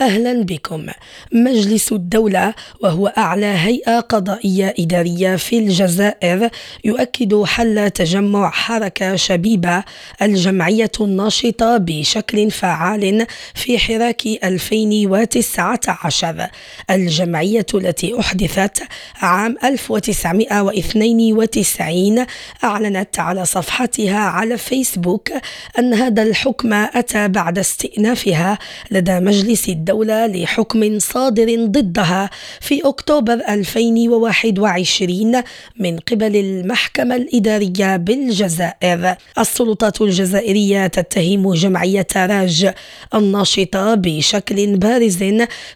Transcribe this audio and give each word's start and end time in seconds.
أهلا 0.00 0.44
بكم. 0.44 0.86
مجلس 1.32 1.92
الدولة 1.92 2.54
وهو 2.80 3.06
أعلى 3.06 3.46
هيئة 3.46 4.00
قضائية 4.00 4.74
إدارية 4.78 5.36
في 5.36 5.58
الجزائر 5.58 6.48
يؤكد 6.84 7.42
حل 7.42 7.90
تجمع 7.90 8.50
حركة 8.50 9.16
شبيبة 9.16 9.84
الجمعية 10.22 10.90
الناشطة 11.00 11.76
بشكل 11.76 12.50
فعال 12.50 13.26
في 13.54 13.78
حراك 13.78 14.26
2019 14.26 16.46
الجمعية 16.90 17.66
التي 17.74 18.20
أحدثت 18.20 18.82
عام 19.16 19.56
1992 19.64 22.24
أعلنت 22.64 23.18
على 23.18 23.44
صفحتها 23.44 24.18
على 24.18 24.58
فيسبوك 24.58 25.32
أن 25.78 25.94
هذا 25.94 26.22
الحكم 26.22 26.72
أتى 26.72 27.28
بعد 27.28 27.58
استئنافها 27.58 28.58
لدى 28.90 29.20
مجلس 29.20 29.68
الدولة 29.68 29.89
الدولة 29.90 30.26
لحكم 30.26 30.98
صادر 30.98 31.66
ضدها 31.66 32.30
في 32.60 32.80
أكتوبر 32.84 33.40
2021 33.48 35.42
من 35.78 35.98
قبل 35.98 36.36
المحكمة 36.36 37.16
الإدارية 37.16 37.96
بالجزائر. 37.96 39.14
السلطات 39.38 40.00
الجزائرية 40.00 40.86
تتهم 40.86 41.54
جمعية 41.54 42.06
راج 42.16 42.72
الناشطة 43.14 43.94
بشكل 43.94 44.76
بارز 44.76 45.24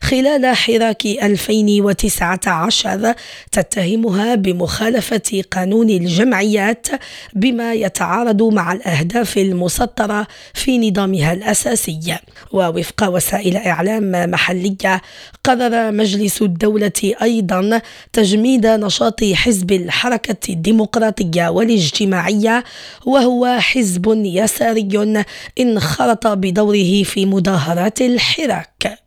خلال 0.01 0.57
حراك 0.57 1.07
2019 1.07 3.15
تتهمها 3.53 4.35
بمخالفة 4.35 5.43
قانون 5.51 5.91
الجمعيات 5.91 6.87
بما 7.35 7.75
يتعارض 7.75 8.43
مع 8.43 8.73
الأهداف 8.73 9.39
المسطرة 9.39 10.27
في 10.55 10.91
نظامها 10.91 11.33
الأساسي. 11.33 12.19
ووفق 12.53 13.09
وسائل 13.09 13.57
إعلام 13.57 14.04
محلية. 14.13 15.03
قرر 15.45 15.93
مجلس 15.93 16.43
الدولة 16.43 17.15
أيضا 17.23 17.81
تجميد 18.13 18.67
نشاط 18.67 19.25
حزب 19.25 19.73
الحركة 19.73 20.53
الديمقراطية 20.53 21.49
والاجتماعية 21.49 22.65
وهو 23.07 23.57
حزب 23.61 24.13
يساري 24.25 25.25
انخرط 25.61 26.27
بدوره 26.27 27.03
في 27.03 27.27
مظاهرات 27.27 28.01
الحراك. 28.01 29.04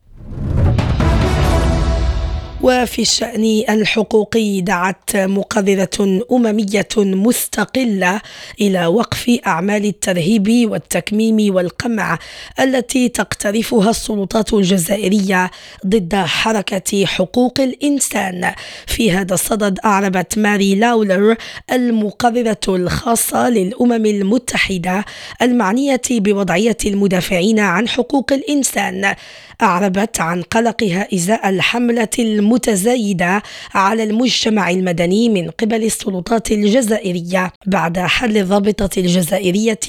وفي 2.68 3.02
الشأن 3.02 3.64
الحقوقي 3.70 4.62
دعت 4.62 5.16
مقررة 5.16 6.22
أممية 6.32 6.88
مستقلة 6.98 8.22
إلى 8.62 8.86
وقف 8.86 9.40
أعمال 9.48 9.86
الترهيب 9.86 10.72
والتكميم 10.72 11.56
والقمع 11.56 12.20
التي 12.60 13.10
تقترفها 13.10 13.90
السلطات 13.90 14.54
الجزائرية 14.54 15.52
ضد 15.86 16.16
حركة 16.16 17.06
حقوق 17.06 17.60
الإنسان. 17.60 18.54
في 18.88 19.12
هذا 19.12 19.34
الصدد 19.34 19.80
أعربت 19.86 20.38
ماري 20.38 20.76
لاولر 20.76 21.36
المقررة 21.72 22.58
الخاصة 22.68 23.50
للأمم 23.50 24.06
المتحدة 24.06 25.06
المعنية 25.42 26.02
بوضعية 26.12 26.78
المدافعين 26.86 27.60
عن 27.60 27.88
حقوق 27.88 28.34
الإنسان. 28.34 29.16
أعربت 29.62 30.22
عن 30.22 30.42
قلقها 30.42 31.08
إزاء 31.14 31.50
الحملة 31.50 32.10
المتزايدة 32.58 33.44
على 33.73 34.04
المجتمع 34.04 34.70
المدني 34.70 35.30
من 35.30 35.50
قبل 35.50 35.84
السلطات 35.84 36.52
الجزائرية 36.52 37.52
بعد 37.66 38.00
حل 38.00 38.38
الرابطة 38.38 39.00
الجزائرية 39.00 39.80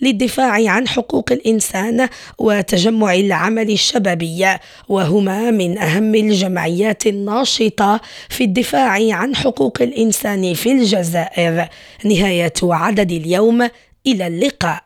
للدفاع 0.00 0.70
عن 0.70 0.88
حقوق 0.88 1.32
الإنسان 1.32 2.08
وتجمع 2.38 3.14
العمل 3.14 3.70
الشبابي 3.70 4.46
وهما 4.88 5.50
من 5.50 5.78
أهم 5.78 6.14
الجمعيات 6.14 7.06
الناشطة 7.06 8.00
في 8.28 8.44
الدفاع 8.44 9.14
عن 9.14 9.36
حقوق 9.36 9.78
الإنسان 9.80 10.54
في 10.54 10.72
الجزائر. 10.72 11.68
نهاية 12.04 12.52
عدد 12.62 13.12
اليوم 13.12 13.68
إلى 14.06 14.26
اللقاء. 14.26 14.82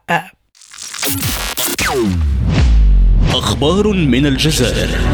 أخبار 3.34 3.88
من 3.88 4.26
الجزائر. 4.26 5.13